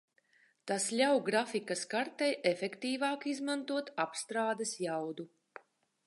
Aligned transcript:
Tas 0.69 0.85
ļauj 0.99 1.19
grafikas 1.25 1.83
kartei 1.91 2.29
efektīvāk 2.51 3.27
izmantot 3.33 3.91
apstrādes 4.05 4.73
jaudu. 4.87 5.27